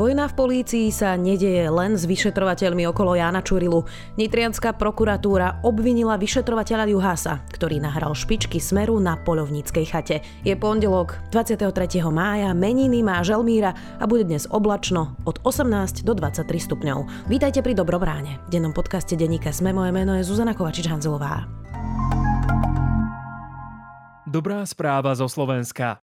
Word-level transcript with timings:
Vojna 0.00 0.32
v 0.32 0.38
polícii 0.48 0.88
sa 0.88 1.12
nedeje 1.12 1.68
len 1.68 1.92
s 1.92 2.08
vyšetrovateľmi 2.08 2.88
okolo 2.88 3.20
Jána 3.20 3.44
Čurilu. 3.44 3.84
Nitrianská 4.16 4.72
prokuratúra 4.72 5.60
obvinila 5.60 6.16
vyšetrovateľa 6.16 6.88
Juhasa, 6.88 7.44
ktorý 7.52 7.84
nahral 7.84 8.16
špičky 8.16 8.64
smeru 8.64 8.96
na 8.96 9.20
polovníckej 9.20 9.84
chate. 9.84 10.24
Je 10.40 10.56
pondelok 10.56 11.20
23. 11.28 12.00
mája, 12.08 12.56
meniny 12.56 13.04
má 13.04 13.20
Želmíra 13.20 13.76
a 14.00 14.08
bude 14.08 14.24
dnes 14.24 14.48
oblačno 14.48 15.20
od 15.28 15.36
18 15.44 16.00
do 16.00 16.16
23 16.16 16.48
stupňov. 16.48 17.28
Vítajte 17.28 17.60
pri 17.60 17.76
Dobrom 17.76 18.00
ráne. 18.00 18.40
V 18.48 18.56
dennom 18.56 18.72
podcaste 18.72 19.20
denníka 19.20 19.52
Sme 19.52 19.76
moje 19.76 19.92
meno 19.92 20.16
je 20.16 20.24
Zuzana 20.24 20.56
Kovačič-Hanzelová. 20.56 21.44
Dobrá 24.24 24.64
správa 24.64 25.12
zo 25.12 25.28
Slovenska. 25.28 26.00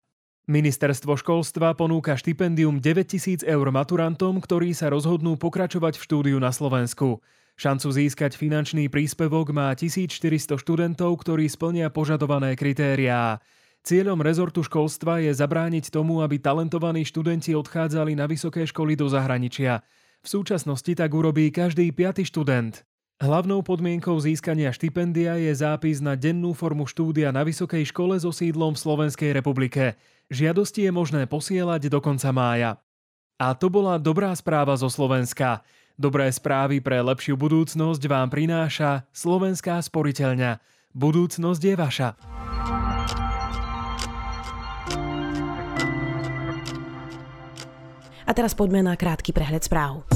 Ministerstvo 0.45 1.17
školstva 1.17 1.73
ponúka 1.73 2.13
štipendium 2.13 2.77
9000 2.77 3.41
eur 3.49 3.67
maturantom, 3.73 4.37
ktorí 4.37 4.77
sa 4.77 4.93
rozhodnú 4.93 5.41
pokračovať 5.41 5.97
v 5.97 6.05
štúdiu 6.05 6.37
na 6.37 6.53
Slovensku. 6.53 7.17
Šancu 7.57 7.89
získať 7.89 8.37
finančný 8.37 8.85
príspevok 8.93 9.49
má 9.49 9.73
1400 9.73 10.61
študentov, 10.61 11.17
ktorí 11.17 11.49
splnia 11.49 11.89
požadované 11.89 12.53
kritériá. 12.53 13.41
Cieľom 13.81 14.21
rezortu 14.21 14.61
školstva 14.61 15.25
je 15.25 15.33
zabrániť 15.33 15.89
tomu, 15.89 16.21
aby 16.21 16.37
talentovaní 16.37 17.09
študenti 17.09 17.57
odchádzali 17.57 18.13
na 18.13 18.29
vysoké 18.29 18.69
školy 18.69 18.93
do 18.93 19.09
zahraničia. 19.09 19.81
V 20.21 20.27
súčasnosti 20.29 20.93
tak 20.93 21.09
urobí 21.09 21.49
každý 21.49 21.89
piaty 21.89 22.21
študent. 22.21 22.85
Hlavnou 23.17 23.65
podmienkou 23.65 24.19
získania 24.19 24.69
štipendia 24.75 25.41
je 25.41 25.57
zápis 25.57 26.03
na 26.05 26.13
dennú 26.13 26.53
formu 26.53 26.85
štúdia 26.85 27.33
na 27.33 27.41
vysokej 27.47 27.87
škole 27.89 28.19
so 28.19 28.29
sídlom 28.29 28.75
v 28.75 28.83
Slovenskej 28.85 29.31
republike. 29.33 29.95
Žiadosti 30.33 30.89
je 30.89 30.91
možné 30.91 31.29
posielať 31.29 31.85
do 31.85 32.01
konca 32.01 32.33
mája. 32.33 32.81
A 33.37 33.53
to 33.53 33.69
bola 33.69 34.01
dobrá 34.01 34.33
správa 34.33 34.73
zo 34.73 34.89
Slovenska. 34.89 35.61
Dobré 35.93 36.25
správy 36.33 36.81
pre 36.81 36.97
lepšiu 36.97 37.37
budúcnosť 37.37 38.01
vám 38.09 38.33
prináša 38.33 39.05
Slovenská 39.13 39.77
sporiteľňa. 39.85 40.57
Budúcnosť 40.97 41.61
je 41.61 41.75
vaša. 41.77 42.09
A 48.25 48.31
teraz 48.33 48.57
poďme 48.57 48.81
na 48.81 48.97
krátky 48.97 49.29
prehľad 49.29 49.61
správ 49.61 50.09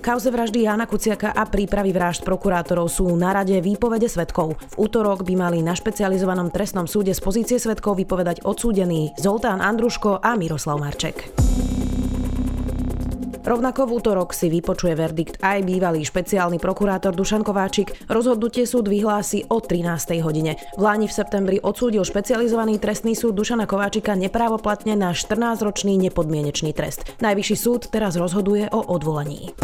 kauze 0.00 0.32
vraždy 0.32 0.64
Jana 0.64 0.88
Kuciaka 0.88 1.36
a 1.36 1.44
prípravy 1.44 1.92
vražd 1.92 2.24
prokurátorov 2.24 2.88
sú 2.88 3.06
na 3.14 3.36
rade 3.36 3.60
výpovede 3.60 4.08
svetkov. 4.08 4.56
V 4.74 4.88
útorok 4.88 5.22
by 5.22 5.34
mali 5.36 5.58
na 5.60 5.76
špecializovanom 5.76 6.48
trestnom 6.48 6.88
súde 6.88 7.12
z 7.12 7.20
pozície 7.20 7.60
svetkov 7.60 8.00
vypovedať 8.00 8.42
odsúdení 8.48 9.12
Zoltán 9.20 9.60
Andruško 9.60 10.24
a 10.24 10.34
Miroslav 10.40 10.80
Marček. 10.80 11.28
Rovnako 13.40 13.88
v 13.88 13.92
útorok 13.96 14.36
si 14.36 14.52
vypočuje 14.52 14.92
verdikt 14.92 15.40
aj 15.40 15.64
bývalý 15.64 16.04
špeciálny 16.04 16.60
prokurátor 16.60 17.16
Dušan 17.16 17.40
Kováčik. 17.40 17.96
Rozhodnutie 18.12 18.68
súd 18.68 18.92
vyhlási 18.92 19.48
o 19.48 19.64
13. 19.64 20.20
hodine. 20.20 20.60
V 20.76 20.82
Láni 20.84 21.08
v 21.08 21.16
septembri 21.16 21.56
odsúdil 21.56 22.04
špecializovaný 22.04 22.76
trestný 22.76 23.16
súd 23.16 23.32
Dušana 23.40 23.64
Kováčika 23.64 24.12
neprávoplatne 24.12 24.92
na 24.92 25.16
14-ročný 25.16 25.96
nepodmienečný 26.10 26.76
trest. 26.76 27.16
Najvyšší 27.24 27.56
súd 27.56 27.88
teraz 27.88 28.20
rozhoduje 28.20 28.68
o 28.68 28.80
odvolaní. 28.84 29.56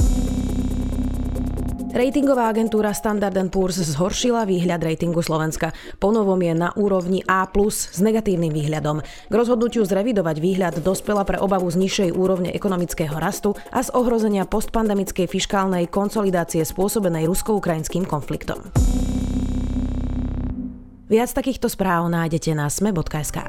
Ratingová 1.97 2.53
agentúra 2.53 2.93
Standard 2.93 3.33
Poor's 3.49 3.81
zhoršila 3.81 4.45
výhľad 4.45 4.85
ratingu 4.85 5.25
Slovenska. 5.25 5.73
Ponovom 5.97 6.37
je 6.45 6.53
na 6.53 6.69
úrovni 6.77 7.25
A+, 7.25 7.49
s 7.49 7.97
negatívnym 8.05 8.53
výhľadom. 8.53 9.01
K 9.01 9.33
rozhodnutiu 9.33 9.81
zrevidovať 9.81 10.37
výhľad 10.37 10.75
dospela 10.85 11.25
pre 11.25 11.41
obavu 11.41 11.65
z 11.73 11.81
nižšej 11.81 12.11
úrovne 12.13 12.53
ekonomického 12.53 13.17
rastu 13.17 13.57
a 13.73 13.81
z 13.81 13.89
ohrozenia 13.97 14.45
postpandemickej 14.45 15.25
fiškálnej 15.25 15.89
konsolidácie 15.89 16.69
spôsobenej 16.69 17.33
rusko-ukrajinským 17.33 18.05
konfliktom. 18.05 18.61
Viac 21.09 21.33
takýchto 21.33 21.73
správ 21.73 22.13
nájdete 22.13 22.53
na 22.53 22.69
sme.sk. 22.69 23.41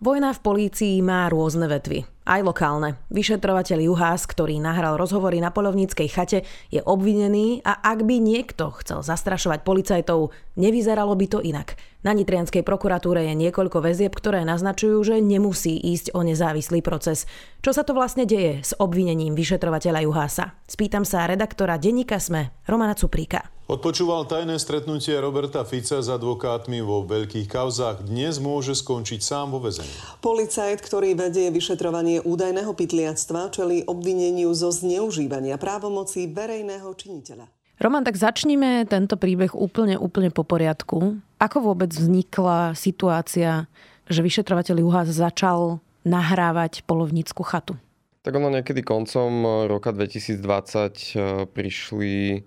Vojna 0.00 0.32
v 0.32 0.40
polícii 0.40 1.04
má 1.04 1.28
rôzne 1.28 1.68
vetvy, 1.68 2.08
aj 2.24 2.40
lokálne. 2.40 2.96
Vyšetrovateľ 3.12 3.84
Juhás, 3.84 4.24
ktorý 4.24 4.56
nahral 4.56 4.96
rozhovory 4.96 5.44
na 5.44 5.52
polovníckej 5.52 6.08
chate, 6.08 6.48
je 6.72 6.80
obvinený 6.80 7.60
a 7.68 7.84
ak 7.84 8.08
by 8.08 8.16
niekto 8.16 8.72
chcel 8.80 9.04
zastrašovať 9.04 9.60
policajtov, 9.60 10.32
nevyzeralo 10.56 11.12
by 11.12 11.26
to 11.28 11.44
inak. 11.44 11.76
Na 12.00 12.16
Nitrianskej 12.16 12.64
prokuratúre 12.64 13.28
je 13.28 13.36
niekoľko 13.36 13.84
väzieb, 13.84 14.16
ktoré 14.16 14.40
naznačujú, 14.48 15.04
že 15.04 15.20
nemusí 15.20 15.76
ísť 15.76 16.16
o 16.16 16.24
nezávislý 16.24 16.80
proces. 16.80 17.28
Čo 17.60 17.76
sa 17.76 17.84
to 17.84 17.92
vlastne 17.92 18.24
deje 18.24 18.64
s 18.64 18.72
obvinením 18.80 19.36
vyšetrovateľa 19.36 20.08
Juhása? 20.08 20.56
Spýtam 20.64 21.04
sa 21.04 21.28
redaktora 21.28 21.76
denníka 21.76 22.16
SME, 22.16 22.56
Romana 22.64 22.96
Cupríka. 22.96 23.59
Odpočúval 23.70 24.26
tajné 24.26 24.58
stretnutie 24.58 25.14
Roberta 25.14 25.62
Fica 25.62 26.02
s 26.02 26.10
advokátmi 26.10 26.82
vo 26.82 27.06
veľkých 27.06 27.46
kauzách. 27.46 28.02
Dnes 28.02 28.42
môže 28.42 28.74
skončiť 28.74 29.22
sám 29.22 29.54
vo 29.54 29.62
väzení. 29.62 29.86
Policajt, 30.18 30.82
ktorý 30.82 31.14
vedie 31.14 31.54
vyšetrovanie 31.54 32.18
údajného 32.18 32.74
pytliactva, 32.74 33.54
čeli 33.54 33.86
obvineniu 33.86 34.50
zo 34.58 34.74
zneužívania 34.74 35.54
právomocí 35.54 36.26
verejného 36.26 36.90
činiteľa. 36.98 37.46
Roman, 37.78 38.02
tak 38.02 38.18
začníme 38.18 38.90
tento 38.90 39.14
príbeh 39.14 39.54
úplne, 39.54 39.94
úplne 39.94 40.34
po 40.34 40.42
poriadku. 40.42 41.22
Ako 41.38 41.62
vôbec 41.62 41.94
vznikla 41.94 42.74
situácia, 42.74 43.70
že 44.10 44.26
vyšetrovateľ 44.26 44.82
Juhás 44.82 45.14
začal 45.14 45.78
nahrávať 46.02 46.82
polovnícku 46.90 47.46
chatu? 47.46 47.78
Tak 48.26 48.34
ono 48.34 48.50
niekedy 48.50 48.82
koncom 48.82 49.62
roka 49.70 49.94
2020 49.94 50.42
eh, 50.42 51.46
prišli 51.46 52.42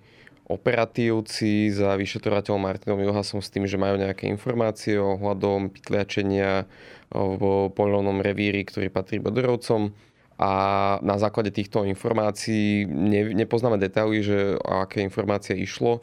operatívci 0.53 1.74
za 1.74 1.97
vyšetrovateľom 1.97 2.62
Martinom 2.62 3.02
Johasom 3.02 3.41
s 3.41 3.50
tým, 3.50 3.66
že 3.66 3.81
majú 3.81 3.97
nejaké 3.97 4.30
informácie 4.30 5.02
o 5.02 5.18
hľadom 5.18 5.74
pytliačenia 5.74 6.69
v 7.09 7.41
poľovnom 7.74 8.22
revíri, 8.22 8.62
ktorý 8.66 8.94
patrí 8.94 9.18
Bodorovcom. 9.18 9.94
A 10.42 10.52
na 11.06 11.22
základe 11.22 11.53
týchto 11.53 11.86
informácií 11.86 12.90
ne, 12.90 13.38
nepoznáme 13.38 13.78
detaily, 13.78 14.25
že 14.25 14.58
aké 14.66 15.06
informácie 15.06 15.53
išlo, 15.58 16.02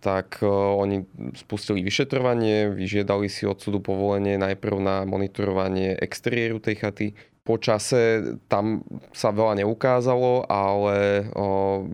tak 0.00 0.40
oni 0.44 1.04
spustili 1.36 1.84
vyšetrovanie, 1.84 2.72
vyžiadali 2.72 3.28
si 3.28 3.44
od 3.44 3.60
súdu 3.60 3.84
povolenie 3.84 4.40
najprv 4.40 4.76
na 4.80 4.96
monitorovanie 5.04 5.96
exteriéru 5.96 6.56
tej 6.56 6.76
chaty, 6.80 7.06
po 7.40 7.56
čase 7.56 8.36
tam 8.46 8.84
sa 9.16 9.32
veľa 9.32 9.64
neukázalo, 9.64 10.44
ale 10.46 11.24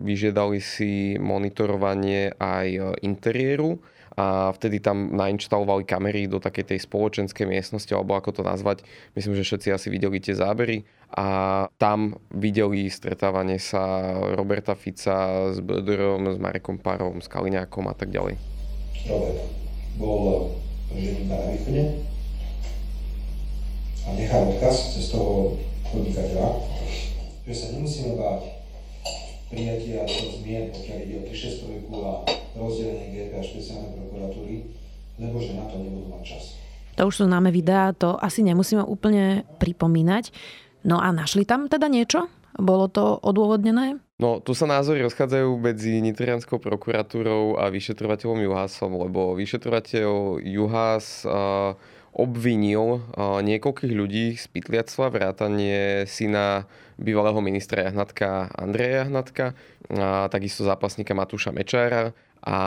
vyžiadali 0.03 0.59
si 0.59 1.15
monitorovanie 1.17 2.35
aj 2.35 2.99
interiéru 3.01 3.79
a 4.17 4.49
vtedy 4.49 4.81
tam 4.81 5.13
nainštalovali 5.13 5.85
kamery 5.85 6.25
do 6.25 6.41
takej 6.41 6.73
tej 6.73 6.79
spoločenskej 6.89 7.45
miestnosti, 7.45 7.93
alebo 7.93 8.17
ako 8.17 8.41
to 8.41 8.41
nazvať. 8.41 8.81
Myslím, 9.13 9.37
že 9.37 9.45
všetci 9.45 9.69
asi 9.69 9.87
videli 9.93 10.17
tie 10.17 10.33
zábery 10.33 10.89
a 11.13 11.69
tam 11.77 12.17
videli 12.33 12.89
stretávanie 12.89 13.61
sa 13.61 14.17
Roberta 14.33 14.73
Fica 14.73 15.53
s 15.53 15.61
Böderom, 15.61 16.33
s 16.33 16.37
Marekom 16.41 16.81
Parom, 16.81 17.21
s 17.21 17.29
Kaliňákom 17.29 17.85
a 17.87 17.93
tak 17.93 18.09
ďalej. 18.09 18.41
Robert 19.05 19.39
bol 20.01 20.49
východe, 20.97 22.01
a 24.07 24.09
nechá 24.15 24.39
odkaz 24.39 24.95
cez 24.95 25.11
toho 25.11 25.59
podnikateľa, 25.91 26.63
že 27.43 27.53
sa 27.53 27.65
nemusíme 27.75 28.15
báť 28.15 28.55
prijatia 29.51 30.03
zmien, 30.07 30.71
pokiaľ 30.71 30.97
ide 31.03 31.15
o 31.19 31.23
36 31.27 31.95
a 32.03 32.13
rozdelenie 32.55 33.07
GP 33.15 33.31
a 33.35 33.43
špeciálnej 33.43 33.91
prokuratúry, 33.95 34.55
lebo 35.19 35.35
že 35.39 35.55
na 35.55 35.67
to 35.67 35.79
nebudú 35.79 36.07
mať 36.11 36.23
čas. 36.23 36.43
To 36.99 37.07
už 37.07 37.13
sú 37.13 37.23
známe 37.29 37.53
videá, 37.53 37.93
to 37.93 38.17
asi 38.17 38.41
nemusíme 38.41 38.81
úplne 38.81 39.45
pripomínať. 39.61 40.33
No 40.83 40.97
a 40.97 41.13
našli 41.13 41.45
tam 41.45 41.69
teda 41.69 41.87
niečo? 41.87 42.25
Bolo 42.57 42.89
to 42.89 43.21
odôvodnené? 43.21 44.01
No, 44.17 44.41
tu 44.41 44.57
sa 44.57 44.65
názory 44.65 45.05
rozchádzajú 45.05 45.61
medzi 45.61 46.01
Nitrianskou 46.01 46.57
prokuratúrou 46.57 47.61
a 47.61 47.69
vyšetrovateľom 47.69 48.41
Juhásom, 48.49 48.97
lebo 48.97 49.37
vyšetrovateľ 49.37 50.41
Juhás 50.41 51.21
obvinil 52.17 53.05
niekoľkých 53.17 53.93
ľudí 53.93 54.25
z 54.35 54.45
pytliactva, 54.49 55.13
vrátanie 55.13 56.09
syna 56.09 56.65
bývalého 56.97 57.39
ministra 57.39 57.85
Jahnatka 57.87 58.49
Andreja 58.57 59.05
Jahnatka 59.05 59.53
a 59.93 60.27
takisto 60.27 60.65
zápasníka 60.65 61.13
Matúša 61.13 61.53
Mečára 61.53 62.11
a 62.37 62.59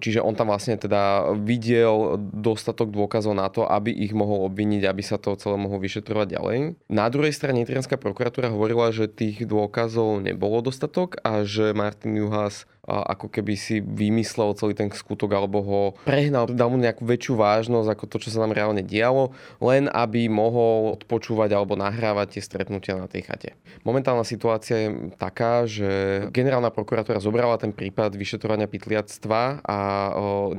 čiže 0.00 0.24
on 0.24 0.32
tam 0.32 0.50
vlastne 0.50 0.80
teda 0.80 1.30
videl 1.36 2.16
dostatok 2.18 2.90
dôkazov 2.90 3.36
na 3.36 3.46
to, 3.52 3.68
aby 3.68 3.92
ich 3.92 4.16
mohol 4.16 4.48
obviniť, 4.48 4.82
aby 4.88 5.02
sa 5.04 5.20
to 5.20 5.36
celé 5.36 5.60
mohlo 5.60 5.78
vyšetrovať 5.78 6.26
ďalej. 6.32 6.58
Na 6.88 7.06
druhej 7.12 7.36
strane 7.36 7.60
Nitrianská 7.62 8.00
prokuratúra 8.00 8.50
hovorila, 8.50 8.90
že 8.90 9.06
tých 9.06 9.44
dôkazov 9.44 10.24
nebolo 10.24 10.64
dostatok 10.64 11.20
a 11.22 11.44
že 11.44 11.76
Martin 11.76 12.18
Juhas 12.18 12.66
ako 12.88 13.28
keby 13.28 13.52
si 13.52 13.84
vymyslel 13.84 14.56
celý 14.56 14.72
ten 14.72 14.88
skutok 14.88 15.28
alebo 15.36 15.60
ho 15.60 15.82
prehnal, 16.08 16.48
dal 16.48 16.72
mu 16.72 16.80
nejakú 16.80 17.04
väčšiu 17.04 17.36
vážnosť 17.36 17.88
ako 17.92 18.04
to, 18.08 18.16
čo 18.24 18.32
sa 18.32 18.40
nám 18.40 18.56
reálne 18.56 18.80
dialo, 18.80 19.36
len 19.60 19.92
aby 19.92 20.24
mohol 20.32 20.96
odpočúvať 20.96 21.52
alebo 21.52 21.76
nahrávať 21.76 22.40
tie 22.40 22.42
stretnutia 22.42 22.96
na 22.98 23.08
tej 23.10 23.26
chate. 23.26 23.54
Momentálna 23.86 24.26
situácia 24.26 24.76
je 24.88 25.14
taká, 25.16 25.64
že 25.64 25.88
generálna 26.34 26.74
prokuratúra 26.74 27.22
zobrala 27.22 27.56
ten 27.56 27.70
prípad 27.70 28.18
vyšetrovania 28.18 28.66
pytliactva 28.66 29.62
a 29.62 29.78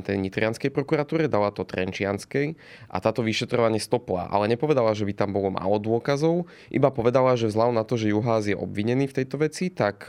tej 0.02 0.18
nitrianskej 0.18 0.72
prokuratúre, 0.72 1.28
dala 1.28 1.52
to 1.52 1.68
trenčianskej 1.68 2.56
a 2.90 2.98
táto 3.04 3.22
vyšetrovanie 3.22 3.78
stopla, 3.78 4.32
ale 4.32 4.50
nepovedala, 4.50 4.96
že 4.96 5.06
by 5.06 5.14
tam 5.14 5.36
bolo 5.36 5.54
málo 5.54 5.78
dôkazov, 5.78 6.48
iba 6.72 6.90
povedala, 6.90 7.36
že 7.36 7.52
vzhľadom 7.52 7.76
na 7.76 7.86
to, 7.86 8.00
že 8.00 8.12
Juhás 8.12 8.48
je 8.48 8.58
obvinený 8.58 9.12
v 9.12 9.18
tejto 9.24 9.38
veci, 9.42 9.70
tak 9.70 10.08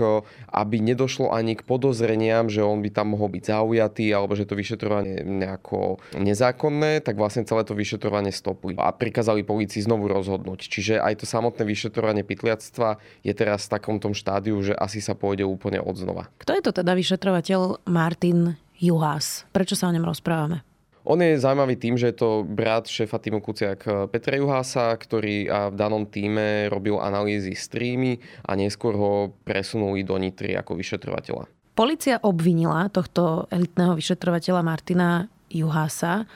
aby 0.51 0.77
nedošlo 0.81 1.35
ani 1.35 1.59
k 1.59 1.67
podozreniam, 1.67 2.49
že 2.49 2.65
on 2.65 2.81
by 2.81 2.91
tam 2.95 3.13
mohol 3.13 3.29
byť 3.29 3.45
zaujatý 3.45 4.07
alebo 4.15 4.39
že 4.39 4.47
to 4.47 4.55
vyšetrovanie 4.55 5.23
nejako 5.27 6.01
nezákonné, 6.17 7.03
tak 7.03 7.19
vlastne 7.19 7.45
celé 7.45 7.67
to 7.67 7.75
vyšetrovanie 7.77 8.33
stopli 8.33 8.77
a 8.79 8.95
prikázali 8.95 9.43
policii 9.45 9.85
znovu 9.85 10.07
rozhodnúť. 10.09 10.61
Čiže 10.71 11.03
aj 11.03 11.25
to 11.25 11.27
samotné 11.27 11.63
vyšetrovanie 11.67 12.20
pytliactva 12.23 13.01
je 13.25 13.33
teraz 13.37 13.67
v 13.67 13.73
takom 13.77 13.97
tom 13.99 14.15
štádiu, 14.17 14.61
že 14.61 14.77
asi 14.77 14.99
sa 15.03 15.17
pôjde 15.17 15.45
úplne 15.45 15.83
od 15.83 15.97
znova. 15.97 16.29
Kto 16.41 16.57
je 16.57 16.63
to 16.65 16.73
teda 16.73 16.93
vyšetrovateľ 16.97 17.87
Martin 17.89 18.55
Juhás? 18.81 19.45
Prečo 19.53 19.77
sa 19.77 19.89
o 19.89 19.95
ňom 19.95 20.09
rozprávame? 20.09 20.65
On 21.01 21.17
je 21.17 21.41
zaujímavý 21.41 21.81
tým, 21.81 21.97
že 21.97 22.13
je 22.13 22.21
to 22.21 22.45
brat 22.45 22.85
šéfa 22.85 23.17
týmu 23.17 23.41
Kuciak 23.41 24.13
Petra 24.13 24.37
Juhása, 24.37 24.93
ktorý 24.93 25.49
v 25.49 25.75
danom 25.75 26.05
týme 26.05 26.69
robil 26.69 27.01
analýzy 27.01 27.57
streamy 27.57 28.21
a 28.45 28.53
neskôr 28.53 28.93
ho 28.93 29.33
presunuli 29.49 30.05
do 30.05 30.21
Nitry 30.21 30.53
ako 30.61 30.77
vyšetrovateľa. 30.77 31.49
Polícia 31.73 32.21
obvinila 32.21 32.93
tohto 32.93 33.49
elitného 33.49 33.97
vyšetrovateľa 33.97 34.61
Martina 34.61 35.25
Juhasa. 35.49 36.29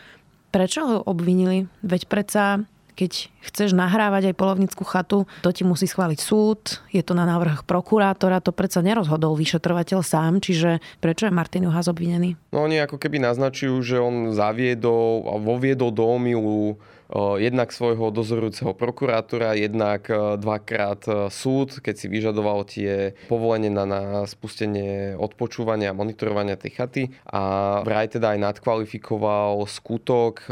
Prečo 0.49 0.81
ho 0.89 0.97
obvinili? 1.13 1.69
Veď 1.85 2.09
predsa 2.09 2.65
keď 2.95 3.29
chceš 3.45 3.75
nahrávať 3.75 4.33
aj 4.33 4.39
polovnickú 4.39 4.87
chatu, 4.87 5.27
to 5.43 5.51
ti 5.51 5.67
musí 5.67 5.85
schváliť 5.85 6.19
súd, 6.19 6.81
je 6.95 7.03
to 7.03 7.13
na 7.13 7.27
návrh 7.27 7.67
prokurátora, 7.67 8.41
to 8.41 8.55
predsa 8.55 8.81
nerozhodol 8.81 9.35
vyšetrovateľ 9.35 10.01
sám, 10.01 10.41
čiže 10.41 10.79
prečo 11.03 11.27
je 11.29 11.35
Martin 11.35 11.67
Juhas 11.67 11.91
obvinený? 11.91 12.39
No 12.55 12.65
oni 12.65 12.81
ako 12.81 12.97
keby 12.97 13.21
naznačujú, 13.21 13.77
že 13.85 13.99
on 13.99 14.33
zaviedol 14.33 15.27
a 15.29 15.35
voviedol 15.43 15.91
do 15.93 16.07
omilu 16.07 16.79
jednak 17.15 17.71
svojho 17.71 18.11
dozorujúceho 18.11 18.75
prokurátora, 18.75 19.55
jednak 19.55 20.11
dvakrát 20.43 21.31
súd, 21.31 21.79
keď 21.79 21.95
si 21.95 22.07
vyžadoval 22.11 22.67
tie 22.67 23.15
povolenie 23.31 23.71
na, 23.71 23.87
na 23.87 24.03
spustenie 24.27 25.15
odpočúvania 25.15 25.95
a 25.95 25.99
monitorovania 25.99 26.59
tej 26.59 26.73
chaty 26.75 27.03
a 27.31 27.81
vraj 27.87 28.11
teda 28.11 28.35
aj 28.35 28.39
nadkvalifikoval 28.51 29.63
skutok 29.71 30.43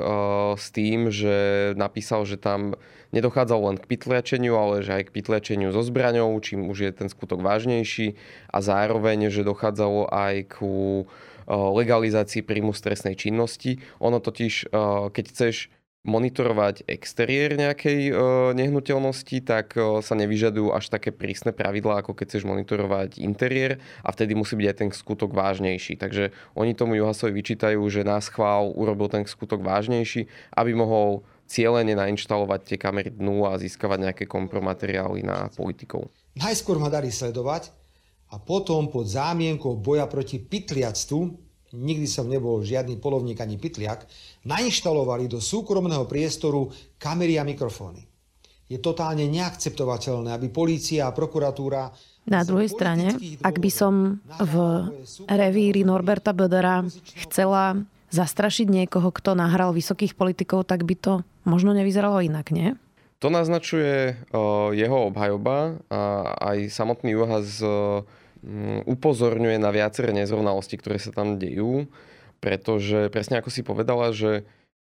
s 0.55 0.71
tým, 0.71 1.11
že 1.11 1.75
napísal, 1.75 2.23
že 2.23 2.39
tam 2.39 2.79
nedochádzalo 3.11 3.75
len 3.75 3.79
k 3.83 3.89
pytliačeniu, 3.93 4.55
ale 4.57 4.87
že 4.87 5.03
aj 5.03 5.11
k 5.11 5.15
pytliačeniu 5.19 5.75
so 5.75 5.83
zbraňou, 5.83 6.33
čím 6.41 6.71
už 6.71 6.79
je 6.89 6.91
ten 6.95 7.11
skutok 7.11 7.43
vážnejší 7.43 8.15
a 8.49 8.63
zároveň, 8.63 9.29
že 9.29 9.45
dochádzalo 9.45 10.09
aj 10.09 10.57
ku 10.57 11.05
legalizácii 11.51 12.47
príjmu 12.47 12.71
stresnej 12.71 13.19
činnosti. 13.19 13.83
Ono 13.99 14.23
totiž, 14.23 14.71
keď 15.11 15.25
chceš 15.27 15.75
monitorovať 16.03 16.83
exteriér 16.91 17.55
nejakej 17.55 18.11
e, 18.11 18.13
nehnuteľnosti, 18.59 19.39
tak 19.47 19.79
e, 19.79 20.03
sa 20.03 20.15
nevyžadujú 20.19 20.75
až 20.75 20.91
také 20.91 21.15
prísne 21.15 21.55
pravidlá, 21.55 22.03
ako 22.03 22.19
keď 22.19 22.27
chceš 22.27 22.45
monitorovať 22.45 23.23
interiér 23.23 23.79
a 24.03 24.11
vtedy 24.11 24.35
musí 24.35 24.59
byť 24.59 24.67
aj 24.67 24.77
ten 24.83 24.91
skutok 24.91 25.31
vážnejší. 25.31 25.95
Takže 25.95 26.35
oni 26.59 26.75
tomu 26.75 26.99
Juhasovi 26.99 27.31
vyčítajú, 27.39 27.79
že 27.87 28.03
nás 28.03 28.27
chvál 28.27 28.75
urobil 28.75 29.07
ten 29.15 29.23
skutok 29.23 29.63
vážnejší, 29.63 30.27
aby 30.59 30.75
mohol 30.75 31.23
cieľene 31.47 31.95
nainštalovať 31.95 32.75
tie 32.75 32.79
kamery 32.83 33.15
dnu 33.15 33.47
a 33.47 33.55
získavať 33.63 34.11
nejaké 34.11 34.25
kompromateriály 34.27 35.23
na 35.23 35.55
politikov. 35.55 36.11
Najskôr 36.35 36.83
ma 36.83 36.91
dali 36.91 37.15
sledovať 37.15 37.71
a 38.35 38.43
potom 38.43 38.91
pod 38.91 39.07
zámienkou 39.07 39.79
boja 39.79 40.09
proti 40.11 40.43
pytliactvu 40.43 41.52
nikdy 41.73 42.05
som 42.05 42.29
nebol 42.29 42.61
žiadny 42.61 43.01
polovník 43.01 43.41
ani 43.41 43.57
pytliak, 43.57 44.05
nainštalovali 44.45 45.27
do 45.27 45.41
súkromného 45.41 46.05
priestoru 46.05 46.69
kamery 47.01 47.41
a 47.41 47.45
mikrofóny. 47.45 48.05
Je 48.69 48.81
totálne 48.81 49.25
neakceptovateľné, 49.29 50.33
aby 50.33 50.49
polícia 50.49 51.09
a 51.09 51.13
prokuratúra 51.13 51.93
na 52.23 52.47
druhej 52.47 52.71
strane, 52.71 53.19
ak 53.43 53.57
by 53.59 53.71
som 53.73 54.23
v 54.39 54.55
revíri 55.27 55.83
Norberta 55.83 56.31
Bödera 56.31 56.87
chcela 57.27 57.83
zastrašiť 58.15 58.71
niekoho, 58.71 59.11
kto 59.11 59.35
nahral 59.35 59.75
vysokých 59.75 60.15
politikov, 60.15 60.71
tak 60.71 60.87
by 60.87 60.95
to 60.95 61.13
možno 61.43 61.75
nevyzeralo 61.75 62.23
inak, 62.23 62.55
nie? 62.55 62.79
To 63.19 63.27
naznačuje 63.27 64.23
jeho 64.75 64.99
obhajoba 65.11 65.83
a 65.91 66.31
aj 66.55 66.71
samotný 66.71 67.19
Juhas 67.19 67.59
Mm, 67.59 68.22
upozorňuje 68.87 69.57
na 69.63 69.71
viaceré 69.71 70.11
nezrovnalosti, 70.11 70.75
ktoré 70.75 70.99
sa 70.99 71.15
tam 71.15 71.39
dejú, 71.39 71.87
pretože 72.43 73.07
presne 73.15 73.39
ako 73.39 73.51
si 73.55 73.63
povedala, 73.63 74.11
že 74.11 74.43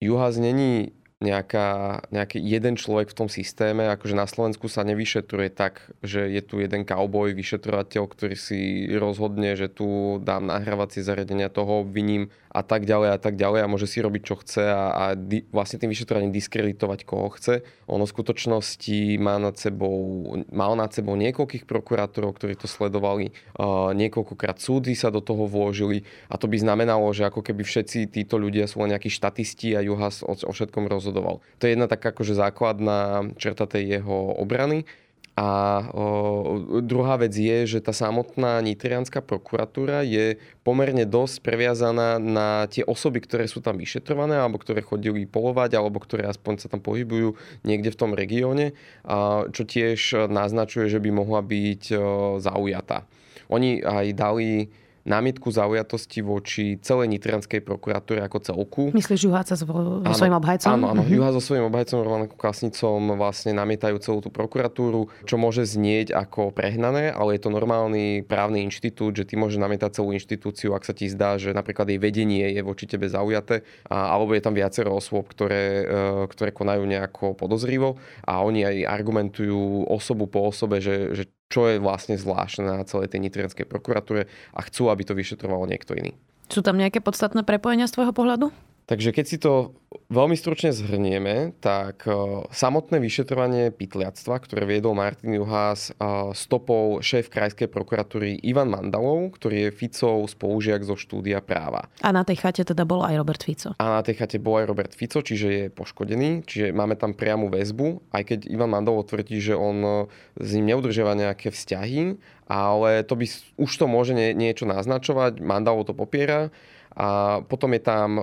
Juhaz 0.02 0.42
není 0.42 0.98
nejaká, 1.24 2.04
nejaký 2.12 2.44
jeden 2.44 2.76
človek 2.76 3.08
v 3.08 3.18
tom 3.24 3.30
systéme, 3.32 3.88
akože 3.88 4.20
na 4.20 4.28
Slovensku 4.28 4.68
sa 4.68 4.84
nevyšetruje 4.84 5.48
tak, 5.48 5.96
že 6.04 6.28
je 6.28 6.42
tu 6.44 6.60
jeden 6.60 6.84
cowboy, 6.84 7.32
vyšetrovateľ, 7.32 8.04
ktorý 8.12 8.36
si 8.36 8.92
rozhodne, 8.92 9.56
že 9.56 9.72
tu 9.72 10.20
dám 10.20 10.44
nahrávacie 10.44 11.00
zariadenia, 11.00 11.48
toho 11.48 11.88
obviním 11.88 12.28
a 12.52 12.64
tak 12.64 12.84
ďalej 12.84 13.16
a 13.16 13.20
tak 13.20 13.36
ďalej 13.40 13.64
a 13.64 13.72
môže 13.72 13.88
si 13.88 14.04
robiť, 14.04 14.22
čo 14.28 14.36
chce 14.40 14.64
a, 14.68 14.84
a 14.92 15.04
di, 15.16 15.44
vlastne 15.56 15.80
tým 15.80 15.92
vyšetrovaním 15.92 16.36
diskreditovať, 16.36 17.08
koho 17.08 17.32
chce. 17.36 17.64
Ono 17.88 18.04
v 18.04 18.14
skutočnosti 18.16 19.20
má 19.20 19.40
nad 19.40 19.56
sebou, 19.56 20.24
mal 20.52 20.76
nad 20.80 20.92
sebou 20.92 21.16
niekoľkých 21.20 21.64
prokurátorov, 21.64 22.36
ktorí 22.36 22.60
to 22.60 22.68
sledovali, 22.68 23.36
uh, 23.60 23.92
niekoľkokrát 23.96 24.60
súdy 24.60 24.96
sa 24.96 25.12
do 25.12 25.20
toho 25.20 25.48
vložili 25.48 26.04
a 26.32 26.40
to 26.40 26.48
by 26.48 26.56
znamenalo, 26.60 27.08
že 27.12 27.28
ako 27.28 27.44
keby 27.44 27.64
všetci 27.64 28.12
títo 28.12 28.40
ľudia 28.40 28.68
sú 28.68 28.84
len 28.84 28.96
nejakí 28.96 29.12
štatisti 29.12 29.76
a 29.76 29.84
Juhas 29.84 30.24
o, 30.24 30.32
o 30.32 30.52
všetkom 30.52 30.88
rozhodoval. 31.06 31.46
To 31.62 31.70
je 31.70 31.78
jedna 31.78 31.86
taká 31.86 32.10
akože 32.10 32.34
základná 32.34 33.30
čerta 33.38 33.70
tej 33.70 34.02
jeho 34.02 34.34
obrany. 34.42 34.90
A 35.36 35.84
o, 35.92 36.80
druhá 36.80 37.20
vec 37.20 37.36
je, 37.36 37.68
že 37.68 37.84
tá 37.84 37.92
samotná 37.92 38.64
nitrianská 38.64 39.20
prokuratúra 39.20 40.00
je 40.08 40.40
pomerne 40.64 41.04
dosť 41.04 41.44
previazaná 41.44 42.24
na 42.24 42.72
tie 42.72 42.88
osoby, 42.88 43.20
ktoré 43.20 43.44
sú 43.44 43.60
tam 43.60 43.76
vyšetrované, 43.76 44.40
alebo 44.40 44.56
ktoré 44.56 44.80
chodili 44.80 45.28
polovať, 45.28 45.76
alebo 45.76 46.00
ktoré 46.00 46.32
aspoň 46.32 46.64
sa 46.64 46.72
tam 46.72 46.80
pohybujú 46.80 47.36
niekde 47.68 47.92
v 47.92 48.00
tom 48.00 48.16
regióne, 48.16 48.80
a 49.04 49.44
čo 49.52 49.68
tiež 49.68 50.32
naznačuje, 50.32 50.88
že 50.88 51.04
by 51.04 51.12
mohla 51.12 51.44
byť 51.44 51.84
o, 51.92 52.00
zaujatá. 52.40 53.04
Oni 53.52 53.84
aj 53.84 54.16
dali 54.16 54.72
námietku 55.06 55.54
zaujatosti 55.54 56.20
voči 56.26 56.82
celej 56.82 57.14
nitrianskej 57.14 57.62
prokuratúre 57.62 58.26
ako 58.26 58.38
celku. 58.42 58.84
Myslíš 58.90 59.30
Juháca 59.30 59.54
so, 59.54 59.70
svojím 60.18 60.36
obhajcom? 60.42 60.70
Áno, 60.74 60.86
áno. 60.92 61.02
Mm-hmm. 61.06 61.18
Juhá 61.22 61.30
so 61.30 61.42
svojím 61.42 61.70
obhajcom 61.70 62.02
Romanom 62.02 62.30
Klasnicom 62.34 63.14
vlastne 63.14 63.54
namietajú 63.54 64.02
celú 64.02 64.20
tú 64.26 64.34
prokuratúru, 64.34 65.14
čo 65.30 65.38
môže 65.38 65.64
znieť 65.70 66.12
ako 66.18 66.50
prehnané, 66.50 67.14
ale 67.14 67.38
je 67.38 67.46
to 67.46 67.54
normálny 67.54 68.26
právny 68.26 68.66
inštitút, 68.66 69.14
že 69.14 69.30
ty 69.30 69.38
môže 69.38 69.62
namietať 69.62 70.02
celú 70.02 70.10
inštitúciu, 70.18 70.74
ak 70.74 70.84
sa 70.84 70.98
ti 70.98 71.06
zdá, 71.06 71.38
že 71.38 71.54
napríklad 71.54 71.86
jej 71.86 72.02
vedenie 72.02 72.50
je 72.50 72.66
voči 72.66 72.90
tebe 72.90 73.06
zaujaté, 73.06 73.62
a, 73.86 74.10
alebo 74.18 74.34
je 74.34 74.42
tam 74.42 74.58
viacero 74.58 74.98
osôb, 74.98 75.30
ktoré, 75.30 75.86
e, 75.86 76.26
ktoré 76.34 76.50
konajú 76.50 76.82
nejako 76.82 77.38
podozrivo 77.38 78.02
a 78.26 78.42
oni 78.42 78.66
aj 78.66 78.76
argumentujú 78.90 79.86
osobu 79.86 80.26
po 80.26 80.50
osobe, 80.50 80.82
že, 80.82 81.14
že 81.14 81.30
čo 81.56 81.72
je 81.72 81.80
vlastne 81.80 82.20
zvláštne 82.20 82.68
na 82.68 82.84
celej 82.84 83.16
tej 83.16 83.24
nitrianskej 83.24 83.64
prokuratúre 83.64 84.28
a 84.28 84.60
chcú, 84.68 84.92
aby 84.92 85.08
to 85.08 85.16
vyšetroval 85.16 85.64
niekto 85.72 85.96
iný. 85.96 86.12
Sú 86.52 86.60
tam 86.60 86.76
nejaké 86.76 87.00
podstatné 87.00 87.48
prepojenia 87.48 87.88
z 87.88 87.96
tvojho 87.96 88.12
pohľadu? 88.12 88.52
Takže 88.86 89.18
keď 89.18 89.26
si 89.26 89.42
to 89.42 89.74
veľmi 90.14 90.38
stručne 90.38 90.70
zhrnieme, 90.70 91.58
tak 91.58 92.06
samotné 92.54 93.02
vyšetrovanie 93.02 93.74
pytliactva, 93.74 94.38
ktoré 94.38 94.70
viedol 94.70 94.94
Martin 94.94 95.34
Juhás 95.34 95.90
stopou 96.38 97.02
šéf 97.02 97.34
krajskej 97.34 97.66
prokuratúry 97.66 98.38
Ivan 98.46 98.70
Mandalov, 98.70 99.34
ktorý 99.42 99.66
je 99.66 99.70
Ficov 99.74 100.30
spolužiak 100.30 100.86
zo 100.86 100.94
štúdia 100.94 101.42
práva. 101.42 101.90
A 102.06 102.14
na 102.14 102.22
tej 102.22 102.46
chate 102.46 102.62
teda 102.62 102.86
bol 102.86 103.02
aj 103.02 103.18
Robert 103.18 103.42
Fico. 103.42 103.74
A 103.82 103.86
na 103.98 104.02
tej 104.06 104.22
chate 104.22 104.38
bol 104.38 104.62
aj 104.62 104.70
Robert 104.70 104.94
Fico, 104.94 105.26
čiže 105.26 105.48
je 105.50 105.64
poškodený, 105.74 106.46
čiže 106.46 106.70
máme 106.70 106.94
tam 106.94 107.18
priamu 107.18 107.50
väzbu, 107.50 108.14
aj 108.14 108.22
keď 108.22 108.40
Ivan 108.54 108.70
Mandalov 108.70 109.10
tvrdí, 109.10 109.42
že 109.42 109.58
on 109.58 110.06
s 110.38 110.50
ním 110.54 110.78
neudržiava 110.78 111.18
nejaké 111.18 111.50
vzťahy, 111.50 112.22
ale 112.46 113.02
to 113.02 113.18
by 113.18 113.26
už 113.58 113.72
to 113.74 113.86
môže 113.90 114.14
niečo 114.14 114.70
naznačovať, 114.70 115.42
Mandalov 115.42 115.90
to 115.90 115.98
popiera. 115.98 116.54
A 116.96 117.40
potom 117.44 117.76
je 117.76 117.82
tam 117.84 118.16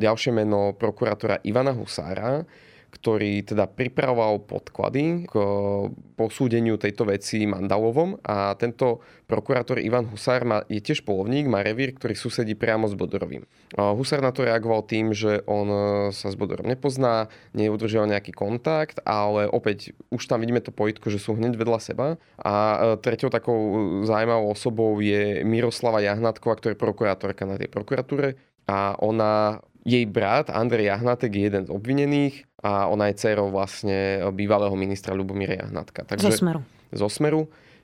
ďalšie 0.00 0.32
meno 0.32 0.72
prokurátora 0.72 1.44
Ivana 1.44 1.76
Husára, 1.76 2.40
ktorý 2.92 3.40
teda 3.40 3.64
pripravoval 3.64 4.44
podklady 4.44 5.24
k 5.24 5.34
posúdeniu 6.12 6.76
tejto 6.76 7.08
veci 7.08 7.48
Mandalovom 7.48 8.20
a 8.20 8.52
tento 8.60 9.00
prokurátor 9.24 9.80
Ivan 9.80 10.12
Husár 10.12 10.44
má, 10.44 10.60
je 10.68 10.76
tiež 10.84 11.00
polovník, 11.08 11.48
má 11.48 11.64
revír, 11.64 11.96
ktorý 11.96 12.12
susedí 12.12 12.52
priamo 12.52 12.84
s 12.84 12.92
Bodorovým. 12.92 13.48
Husár 13.72 14.20
na 14.20 14.28
to 14.28 14.44
reagoval 14.44 14.84
tým, 14.84 15.16
že 15.16 15.40
on 15.48 15.66
e, 15.72 15.80
sa 16.12 16.28
s 16.28 16.36
Bodorom 16.36 16.68
nepozná, 16.68 17.32
neudržiaval 17.56 18.12
nejaký 18.12 18.36
kontakt, 18.36 19.00
ale 19.08 19.48
opäť 19.48 19.96
už 20.12 20.28
tam 20.28 20.44
vidíme 20.44 20.60
to 20.60 20.68
pojitko, 20.68 21.08
že 21.08 21.16
sú 21.16 21.32
hneď 21.32 21.56
vedľa 21.56 21.80
seba. 21.80 22.06
A 22.36 22.52
tretou 23.00 23.32
takou 23.32 23.56
zaujímavou 24.04 24.52
osobou 24.52 25.00
je 25.00 25.40
Miroslava 25.48 26.04
Jahnatková, 26.04 26.60
ktorá 26.60 26.76
je 26.76 26.84
prokurátorka 26.84 27.48
na 27.48 27.56
tej 27.56 27.72
prokuratúre 27.72 28.36
a 28.68 28.94
ona 29.02 29.58
jej 29.82 30.06
brat 30.06 30.50
Andrej 30.50 30.94
Jahnatek 30.94 31.30
je 31.34 31.42
jeden 31.42 31.62
z 31.66 31.70
obvinených 31.74 32.46
a 32.62 32.86
ona 32.86 33.10
je 33.10 33.18
dcerou 33.18 33.50
vlastne 33.50 34.22
bývalého 34.30 34.74
ministra 34.78 35.12
Ľubomíra 35.12 35.58
Jahnatka. 35.58 36.06
Takže, 36.06 36.30
zo 36.30 36.38
Smeru. 36.38 36.60
Zo 36.94 37.08
Smeru. 37.10 37.42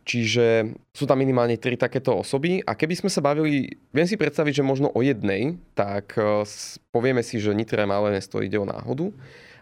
Čiže 0.09 0.73
sú 0.97 1.05
tam 1.05 1.21
minimálne 1.21 1.61
tri 1.61 1.77
takéto 1.77 2.17
osoby 2.17 2.65
a 2.65 2.73
keby 2.73 2.97
sme 2.97 3.11
sa 3.13 3.21
bavili, 3.21 3.77
viem 3.93 4.09
si 4.09 4.17
predstaviť, 4.17 4.63
že 4.63 4.65
možno 4.65 4.89
o 4.89 5.05
jednej, 5.05 5.61
tak 5.77 6.17
eh, 6.17 6.49
povieme 6.89 7.21
si, 7.21 7.37
že 7.37 7.53
Nitra 7.53 7.85
malé 7.85 8.17
mesto 8.17 8.41
ide 8.41 8.57
o 8.57 8.65
náhodu. 8.65 9.13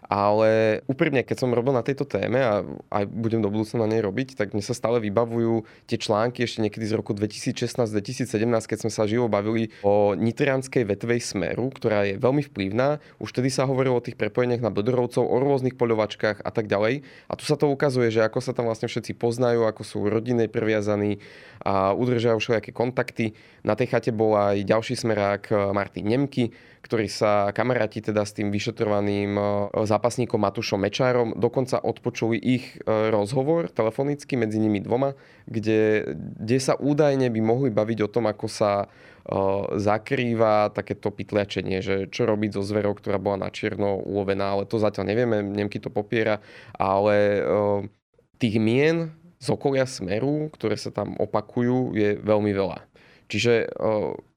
Ale 0.07 0.81
úprimne, 0.87 1.19
keď 1.19 1.43
som 1.43 1.51
robil 1.51 1.75
na 1.75 1.83
tejto 1.83 2.07
téme 2.07 2.39
a 2.39 2.63
aj 2.95 3.03
budem 3.11 3.43
do 3.43 3.51
budúcna 3.51 3.83
na 3.83 3.91
nej 3.91 3.99
robiť, 3.99 4.39
tak 4.39 4.55
mne 4.55 4.63
sa 4.63 4.71
stále 4.71 5.03
vybavujú 5.03 5.67
tie 5.83 5.99
články 5.99 6.47
ešte 6.47 6.63
niekedy 6.63 6.87
z 6.87 6.95
roku 6.95 7.11
2016-2017, 7.11 8.23
keď 8.71 8.77
sme 8.87 8.91
sa 8.91 9.03
živo 9.03 9.27
bavili 9.27 9.67
o 9.83 10.15
nitrianskej 10.15 10.87
vetvej 10.87 11.19
smeru, 11.19 11.67
ktorá 11.75 12.07
je 12.07 12.15
veľmi 12.15 12.39
vplyvná. 12.47 13.03
Už 13.19 13.35
vtedy 13.35 13.51
sa 13.51 13.67
hovorilo 13.67 13.99
o 13.99 14.05
tých 14.05 14.15
prepojeniach 14.15 14.63
na 14.63 14.71
Bodorovcov, 14.71 15.27
o 15.27 15.37
rôznych 15.43 15.75
poľovačkách 15.75 16.39
a 16.39 16.51
tak 16.55 16.71
ďalej. 16.71 17.03
A 17.27 17.33
tu 17.35 17.43
sa 17.43 17.59
to 17.59 17.67
ukazuje, 17.67 18.07
že 18.07 18.23
ako 18.23 18.39
sa 18.39 18.55
tam 18.55 18.71
vlastne 18.71 18.87
všetci 18.87 19.11
poznajú, 19.19 19.67
ako 19.67 19.83
sú 19.83 20.07
rodinne 20.07 20.47
previazaní 20.47 21.19
a 21.67 21.91
udržajú 21.91 22.39
všelijaké 22.39 22.71
kontakty. 22.71 23.35
Na 23.67 23.75
tej 23.75 23.91
chate 23.91 24.15
bol 24.15 24.39
aj 24.39 24.63
ďalší 24.63 24.95
smerák 24.95 25.75
Martin 25.75 26.07
Nemky, 26.07 26.55
ktorý 26.87 27.11
sa 27.11 27.51
kamaráti 27.51 27.99
teda 27.99 28.23
s 28.23 28.31
tým 28.31 28.47
vyšetrovaným 28.47 29.35
e, 29.35 29.41
zápasníkom 29.83 30.39
Matušom 30.39 30.79
Mečárom 30.79 31.35
dokonca 31.35 31.83
odpočuli 31.83 32.39
ich 32.39 32.79
e, 32.79 33.11
rozhovor 33.11 33.67
telefonicky 33.67 34.39
medzi 34.39 34.63
nimi 34.63 34.79
dvoma, 34.79 35.11
kde, 35.43 36.15
kde 36.15 36.57
sa 36.63 36.79
údajne 36.79 37.27
by 37.27 37.41
mohli 37.43 37.69
baviť 37.75 37.99
o 38.07 38.09
tom, 38.09 38.31
ako 38.31 38.47
sa 38.47 38.71
e, 38.79 38.85
zakrýva 39.75 40.71
takéto 40.71 41.11
pytliačenie, 41.11 41.83
že 41.83 41.95
čo 42.07 42.23
robiť 42.23 42.55
so 42.55 42.63
zverou, 42.63 42.95
ktorá 42.95 43.19
bola 43.19 43.43
na 43.43 43.49
čierno 43.51 43.99
ulovená, 43.99 44.55
ale 44.55 44.63
to 44.63 44.79
zatiaľ 44.79 45.11
nevieme, 45.11 45.43
Nemky 45.43 45.83
to 45.83 45.91
popiera, 45.91 46.39
ale 46.79 47.43
tých 48.39 48.55
mien 48.63 49.11
z 49.37 49.47
okolia 49.53 49.85
Smeru, 49.85 50.49
ktoré 50.49 50.79
sa 50.79 50.89
tam 50.89 51.13
opakujú, 51.19 51.93
je 51.93 52.17
veľmi 52.17 52.51
veľa. 52.53 52.86
Čiže 53.27 53.67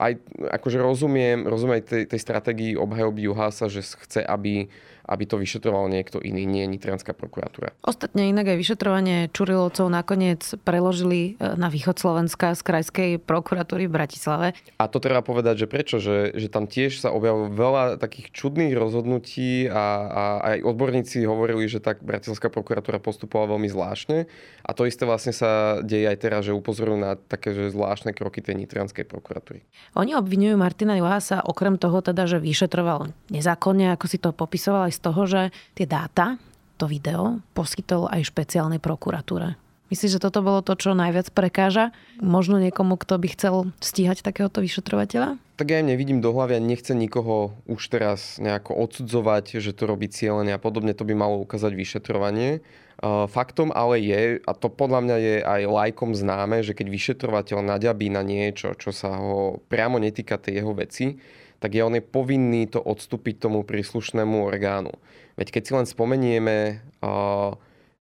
aj 0.03 0.13
akože 0.51 0.79
rozumiem, 0.83 1.47
rozumiem 1.47 1.79
tej, 1.79 2.11
tej 2.11 2.21
stratégii 2.21 2.75
obhajoby 2.75 3.31
Juhasa, 3.31 3.71
že 3.71 3.87
chce, 3.87 4.27
aby 4.27 4.67
aby 5.11 5.25
to 5.27 5.37
vyšetroval 5.43 5.91
niekto 5.91 6.23
iný, 6.23 6.47
nie 6.47 6.71
Nitrianská 6.71 7.19
prokuratúra. 7.19 7.75
Ostatne 7.83 8.31
inak 8.31 8.55
aj 8.55 8.59
vyšetrovanie 8.63 9.17
Čurilovcov 9.35 9.91
nakoniec 9.91 10.55
preložili 10.63 11.35
e, 11.35 11.59
na 11.59 11.67
východ 11.67 11.99
Slovenska 11.99 12.55
z 12.55 12.63
krajskej 12.63 13.11
prokuratúry 13.19 13.91
v 13.91 13.93
Bratislave. 13.99 14.47
A 14.79 14.87
to 14.87 15.03
treba 15.03 15.27
povedať, 15.27 15.67
že 15.67 15.67
prečo? 15.67 15.99
Že, 15.99 16.39
že 16.39 16.47
tam 16.47 16.71
tiež 16.71 17.03
sa 17.03 17.11
objavilo 17.11 17.51
veľa 17.51 17.99
takých 17.99 18.31
čudných 18.31 18.79
rozhodnutí 18.79 19.67
a, 19.67 19.85
a 20.07 20.23
aj 20.55 20.57
odborníci 20.63 21.27
hovorili, 21.27 21.67
že 21.67 21.83
tak 21.83 22.07
Bratislavská 22.07 22.47
prokuratúra 22.47 23.03
postupovala 23.03 23.59
veľmi 23.59 23.67
zvláštne. 23.67 24.31
A 24.63 24.71
to 24.71 24.87
isté 24.87 25.03
vlastne 25.03 25.35
sa 25.35 25.83
deje 25.83 26.07
aj 26.07 26.19
teraz, 26.23 26.47
že 26.47 26.55
upozorujú 26.55 26.99
na 27.01 27.19
také 27.19 27.51
že 27.51 27.75
zvláštne 27.75 28.15
kroky 28.15 28.39
tej 28.39 28.63
Nitrianskej 28.63 29.03
prokuratúry. 29.11 29.67
Oni 29.99 30.15
obvinujú 30.15 30.55
Martina 30.55 30.95
Juhasa 30.95 31.43
okrem 31.43 31.75
toho 31.75 31.99
teda, 31.99 32.31
že 32.31 32.39
vyšetroval 32.39 33.11
nezákonne, 33.33 33.91
ako 33.97 34.07
si 34.07 34.23
to 34.23 34.31
popisoval 34.31 34.87
aj 34.87 34.95
z 34.95 35.00
toho, 35.01 35.25
že 35.25 35.51
tie 35.75 35.89
dáta, 35.89 36.37
to 36.77 36.85
video, 36.85 37.41
poskytol 37.57 38.09
aj 38.09 38.29
špeciálnej 38.29 38.81
prokuratúre. 38.81 39.57
Myslíš, 39.91 40.17
že 40.17 40.23
toto 40.23 40.39
bolo 40.39 40.63
to, 40.63 40.79
čo 40.79 40.95
najviac 40.95 41.35
prekáža? 41.35 41.91
Možno 42.23 42.63
niekomu, 42.63 42.95
kto 42.95 43.19
by 43.19 43.29
chcel 43.35 43.55
stíhať 43.83 44.23
takéhoto 44.23 44.63
vyšetrovateľa? 44.63 45.35
Tak 45.59 45.67
ja 45.67 45.83
im 45.83 45.91
nevidím 45.91 46.23
do 46.23 46.31
hlavy 46.31 46.57
a 46.57 46.63
nechcem 46.63 46.95
nikoho 46.95 47.59
už 47.67 47.91
teraz 47.91 48.39
nejako 48.39 48.79
odsudzovať, 48.87 49.59
že 49.59 49.75
to 49.75 49.91
robí 49.91 50.07
cieľene 50.07 50.55
a 50.55 50.63
podobne. 50.63 50.95
To 50.95 51.03
by 51.03 51.19
malo 51.19 51.43
ukázať 51.43 51.75
vyšetrovanie. 51.75 52.63
Faktom 53.03 53.75
ale 53.75 53.99
je, 53.99 54.39
a 54.39 54.53
to 54.55 54.71
podľa 54.71 55.01
mňa 55.11 55.17
je 55.19 55.37
aj 55.43 55.63
lajkom 55.67 56.15
známe, 56.15 56.63
že 56.63 56.77
keď 56.77 56.87
vyšetrovateľ 56.87 57.59
naďabí 57.59 58.15
na 58.15 58.23
niečo, 58.23 58.79
čo 58.79 58.95
sa 58.95 59.19
ho 59.19 59.59
priamo 59.67 59.99
netýka 59.99 60.39
tej 60.39 60.63
jeho 60.63 60.71
veci, 60.71 61.19
tak 61.61 61.77
je 61.77 61.85
on 61.85 61.93
je 61.93 62.03
povinný 62.03 62.67
to 62.67 62.81
odstúpiť 62.81 63.47
tomu 63.47 63.63
príslušnému 63.63 64.43
orgánu. 64.43 64.97
Veď 65.37 65.61
keď 65.61 65.63
si 65.63 65.73
len 65.77 65.87
spomenieme 65.87 66.81
uh, 67.05 67.55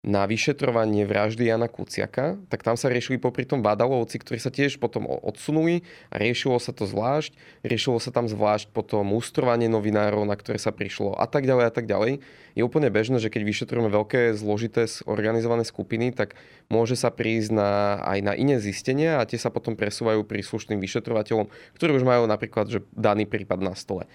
na 0.05 0.29
vyšetrovanie 0.29 1.09
vraždy 1.09 1.49
Jana 1.49 1.65
Kuciaka, 1.65 2.37
tak 2.53 2.61
tam 2.61 2.77
sa 2.77 2.87
riešili 2.87 3.17
popri 3.17 3.49
tom 3.49 3.65
Badalovci, 3.65 4.21
ktorí 4.21 4.37
sa 4.37 4.53
tiež 4.53 4.77
potom 4.77 5.09
odsunuli 5.09 5.81
a 6.13 6.21
riešilo 6.21 6.61
sa 6.61 6.69
to 6.69 6.85
zvlášť. 6.85 7.33
Riešilo 7.65 7.97
sa 7.97 8.13
tam 8.13 8.29
zvlášť 8.29 8.69
potom 8.71 9.17
ústrovanie 9.17 9.65
novinárov, 9.65 10.23
na 10.23 10.37
ktoré 10.37 10.61
sa 10.61 10.69
prišlo 10.69 11.17
a 11.17 11.25
tak 11.25 11.49
ďalej 11.49 11.65
a 11.67 11.73
tak 11.73 11.89
ďalej. 11.89 12.21
Je 12.53 12.61
úplne 12.61 12.93
bežné, 12.93 13.17
že 13.17 13.33
keď 13.33 13.41
vyšetrujeme 13.45 13.89
veľké 13.89 14.37
zložité 14.37 14.85
organizované 15.09 15.65
skupiny, 15.65 16.13
tak 16.13 16.37
môže 16.69 16.93
sa 16.93 17.09
prísť 17.09 17.57
na, 17.57 17.99
aj 18.05 18.19
na 18.21 18.33
iné 18.37 18.61
zistenia 18.61 19.17
a 19.17 19.27
tie 19.27 19.41
sa 19.41 19.49
potom 19.49 19.73
presúvajú 19.73 20.23
príslušným 20.23 20.77
vyšetrovateľom, 20.77 21.49
ktorí 21.73 21.91
už 21.97 22.05
majú 22.05 22.29
napríklad 22.29 22.69
že 22.69 22.85
daný 22.93 23.25
prípad 23.25 23.59
na 23.65 23.73
stole. 23.73 24.05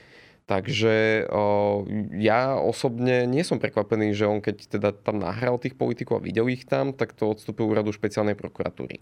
Takže 0.53 1.25
o, 1.33 1.89
ja 2.21 2.61
osobne 2.61 3.25
nie 3.25 3.41
som 3.41 3.57
prekvapený, 3.57 4.13
že 4.13 4.29
on 4.29 4.45
keď 4.45 4.57
teda 4.69 4.93
tam 4.93 5.25
nahral 5.25 5.57
tých 5.57 5.81
politikov 5.81 6.21
a 6.21 6.25
videl 6.29 6.45
ich 6.53 6.69
tam, 6.69 6.93
tak 6.93 7.17
to 7.17 7.33
odstúpil 7.33 7.73
úradu 7.73 7.89
špeciálnej 7.89 8.37
prokuratúry. 8.37 9.01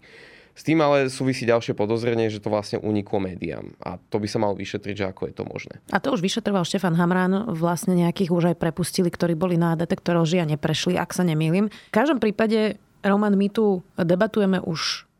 S 0.55 0.63
tým 0.63 0.79
ale 0.79 1.11
súvisí 1.11 1.43
ďalšie 1.43 1.75
podozrenie, 1.75 2.31
že 2.31 2.39
to 2.39 2.51
vlastne 2.51 2.79
uniklo 2.79 3.23
médiám. 3.23 3.71
A 3.83 3.99
to 4.11 4.19
by 4.19 4.27
sa 4.31 4.39
malo 4.39 4.55
vyšetriť, 4.55 4.95
že 4.95 5.05
ako 5.11 5.27
je 5.27 5.33
to 5.35 5.43
možné. 5.43 5.75
A 5.91 5.99
to 5.99 6.15
už 6.15 6.23
vyšetroval 6.23 6.63
Štefan 6.63 6.95
Hamrán, 6.95 7.51
vlastne 7.51 7.95
nejakých 7.95 8.31
už 8.31 8.55
aj 8.55 8.59
prepustili, 8.59 9.11
ktorí 9.11 9.35
boli 9.35 9.55
na 9.59 9.75
detektor 9.75 10.19
a 10.19 10.23
neprešli, 10.23 10.95
ak 10.95 11.11
sa 11.11 11.23
nemýlim. 11.27 11.67
V 11.67 11.95
každom 11.95 12.19
prípade, 12.19 12.79
Roman, 13.03 13.35
my 13.35 13.47
tu 13.51 13.83
debatujeme 13.95 14.59
už 14.63 15.10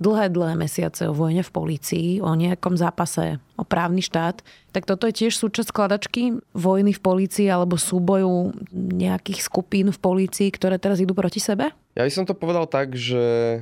dlhé, 0.00 0.32
dlhé 0.32 0.56
mesiace 0.56 1.06
o 1.06 1.14
vojne 1.14 1.44
v 1.44 1.52
polícii, 1.52 2.08
o 2.24 2.32
nejakom 2.32 2.74
zápase 2.74 3.36
o 3.60 3.64
právny 3.68 4.00
štát, 4.00 4.40
tak 4.72 4.88
toto 4.88 5.04
je 5.04 5.14
tiež 5.24 5.36
súčasť 5.36 5.68
skladačky 5.68 6.40
vojny 6.56 6.96
v 6.96 7.00
polícii 7.04 7.46
alebo 7.52 7.76
súboju 7.76 8.56
nejakých 8.72 9.44
skupín 9.44 9.92
v 9.92 10.00
polícii, 10.00 10.48
ktoré 10.48 10.80
teraz 10.80 10.98
idú 10.98 11.12
proti 11.12 11.38
sebe? 11.38 11.70
Ja 11.94 12.08
by 12.08 12.10
som 12.10 12.24
to 12.24 12.32
povedal 12.32 12.64
tak, 12.64 12.96
že 12.96 13.60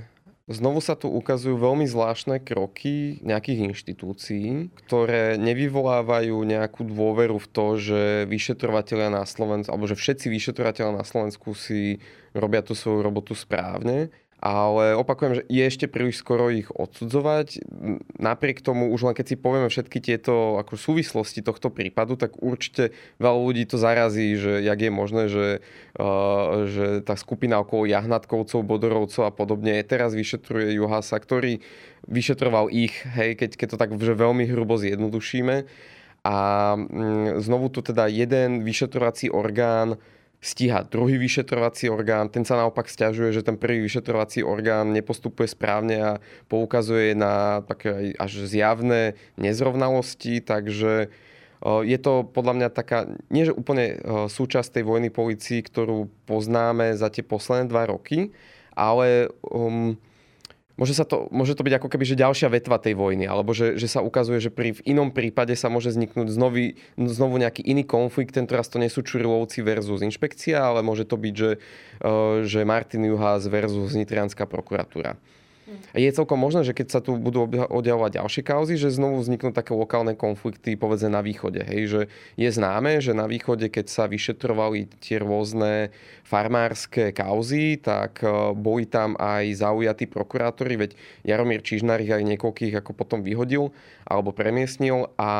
Znovu 0.48 0.80
sa 0.80 0.96
tu 0.96 1.12
ukazujú 1.12 1.60
veľmi 1.60 1.84
zvláštne 1.84 2.40
kroky 2.40 3.20
nejakých 3.20 3.68
inštitúcií, 3.68 4.72
ktoré 4.80 5.36
nevyvolávajú 5.36 6.40
nejakú 6.40 6.88
dôveru 6.88 7.36
v 7.36 7.48
to, 7.52 7.66
že 7.76 8.00
vyšetrovateľia 8.32 9.12
na 9.12 9.28
Slovensku, 9.28 9.68
alebo 9.68 9.84
že 9.84 10.00
všetci 10.00 10.32
vyšetrovateľia 10.32 10.96
na 10.96 11.04
Slovensku 11.04 11.52
si 11.52 12.00
robia 12.32 12.64
tú 12.64 12.72
svoju 12.72 13.04
robotu 13.04 13.36
správne 13.36 14.08
ale 14.38 14.94
opakujem, 14.94 15.42
že 15.42 15.46
je 15.50 15.62
ešte 15.66 15.86
príliš 15.90 16.22
skoro 16.22 16.46
ich 16.46 16.70
odsudzovať. 16.70 17.58
Napriek 18.22 18.62
tomu, 18.62 18.94
už 18.94 19.10
len 19.10 19.14
keď 19.18 19.34
si 19.34 19.36
povieme 19.36 19.66
všetky 19.66 19.98
tieto 19.98 20.62
ako 20.62 20.78
súvislosti 20.78 21.42
tohto 21.42 21.74
prípadu, 21.74 22.14
tak 22.14 22.38
určite 22.38 22.94
veľa 23.18 23.38
ľudí 23.42 23.66
to 23.66 23.82
zarazí, 23.82 24.38
že 24.38 24.62
jak 24.62 24.78
je 24.78 24.90
možné, 24.94 25.22
že, 25.26 25.46
uh, 25.98 26.70
že 26.70 27.02
tá 27.02 27.18
skupina 27.18 27.58
okolo 27.58 27.90
Jahnatkovcov, 27.90 28.62
Bodorovcov 28.62 29.26
a 29.26 29.34
podobne 29.34 29.82
teraz 29.82 30.14
vyšetruje 30.14 30.70
Juhasa, 30.78 31.18
ktorý 31.18 31.58
vyšetroval 32.06 32.70
ich, 32.70 32.94
hej, 33.18 33.34
keď, 33.34 33.50
keď 33.58 33.68
to 33.74 33.80
tak 33.82 33.90
že 33.98 34.14
veľmi 34.14 34.46
hrubo 34.46 34.78
zjednodušíme. 34.78 35.66
A 36.22 36.36
mm, 36.78 37.42
znovu 37.42 37.74
tu 37.74 37.82
teda 37.82 38.06
jeden 38.06 38.62
vyšetrovací 38.62 39.34
orgán 39.34 39.98
stíha 40.38 40.86
druhý 40.86 41.18
vyšetrovací 41.18 41.90
orgán, 41.90 42.30
ten 42.30 42.46
sa 42.46 42.54
naopak 42.54 42.86
stiažuje, 42.86 43.34
že 43.34 43.42
ten 43.42 43.58
prvý 43.58 43.82
vyšetrovací 43.82 44.46
orgán 44.46 44.94
nepostupuje 44.94 45.50
správne 45.50 45.96
a 45.98 46.12
poukazuje 46.46 47.18
na 47.18 47.66
také 47.66 48.14
až 48.14 48.46
zjavné 48.46 49.18
nezrovnalosti, 49.34 50.38
takže 50.38 51.10
je 51.62 51.98
to 51.98 52.22
podľa 52.22 52.54
mňa 52.54 52.68
taká, 52.70 53.10
nie 53.34 53.50
že 53.50 53.50
úplne 53.50 53.98
súčasť 54.30 54.78
tej 54.78 54.84
vojny 54.86 55.10
policii, 55.10 55.66
ktorú 55.66 56.06
poznáme 56.22 56.94
za 56.94 57.10
tie 57.10 57.26
posledné 57.26 57.66
dva 57.66 57.90
roky, 57.90 58.30
ale 58.78 59.26
um, 59.42 59.98
môže, 60.78 60.94
sa 60.94 61.02
to, 61.02 61.26
môže 61.34 61.58
to 61.58 61.66
byť 61.66 61.74
ako 61.82 61.88
keby 61.90 62.04
že 62.06 62.16
ďalšia 62.16 62.48
vetva 62.48 62.78
tej 62.78 62.94
vojny, 62.94 63.26
alebo 63.26 63.50
že, 63.50 63.74
že 63.74 63.90
sa 63.90 64.00
ukazuje, 64.00 64.38
že 64.38 64.54
pri 64.54 64.78
v 64.78 64.84
inom 64.86 65.10
prípade 65.10 65.52
sa 65.58 65.66
môže 65.66 65.90
vzniknúť 65.90 66.30
znovu, 66.30 66.78
znovu 66.94 67.34
nejaký 67.36 67.66
iný 67.66 67.82
konflikt, 67.82 68.38
ten 68.38 68.46
teraz 68.46 68.70
to 68.70 68.78
nie 68.78 68.88
sú 68.88 69.02
Čurilovci 69.02 69.60
versus 69.66 70.00
inšpekcia, 70.00 70.62
ale 70.62 70.86
môže 70.86 71.02
to 71.04 71.18
byť, 71.18 71.34
že, 71.34 71.50
uh, 71.58 72.46
že 72.46 72.62
Martin 72.62 73.04
Juhás 73.10 73.50
versus 73.50 73.98
Nitrianská 73.98 74.46
prokuratúra. 74.46 75.18
Je 75.96 76.08
celkom 76.12 76.40
možné, 76.40 76.64
že 76.64 76.76
keď 76.76 76.86
sa 76.88 77.00
tu 77.00 77.16
budú 77.16 77.48
odjavovať 77.48 78.20
ďalšie 78.20 78.42
kauzy, 78.44 78.74
že 78.80 78.92
znovu 78.92 79.20
vzniknú 79.20 79.52
také 79.52 79.72
lokálne 79.72 80.16
konflikty, 80.16 80.76
povedzme 80.76 81.12
na 81.12 81.20
východe. 81.24 81.64
Hej, 81.64 81.82
že 81.88 82.00
je 82.36 82.48
známe, 82.48 83.00
že 83.00 83.16
na 83.16 83.28
východe, 83.28 83.68
keď 83.68 83.86
sa 83.88 84.04
vyšetrovali 84.08 84.88
tie 85.00 85.20
rôzne 85.20 85.92
farmárske 86.24 87.12
kauzy, 87.16 87.80
tak 87.80 88.20
e, 88.20 88.52
boli 88.52 88.84
tam 88.84 89.16
aj 89.16 89.48
zaujatí 89.56 90.08
prokurátori, 90.08 90.76
veď 90.76 90.90
Jaromír 91.24 91.64
Čižnár 91.64 92.04
ich 92.04 92.12
aj 92.12 92.24
niekoľkých 92.24 92.84
ako 92.84 92.92
potom 92.92 93.24
vyhodil 93.24 93.72
alebo 94.04 94.32
premiestnil 94.36 95.12
a 95.16 95.30